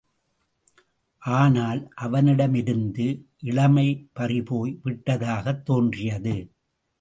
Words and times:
ஆனால், 1.21 1.89
அவனிடமிருந்து 1.95 3.27
இளமை 3.41 4.09
பறிபோய் 4.13 4.79
விட்டதாகத் 4.85 5.63
தோன்றியது. 5.63 6.35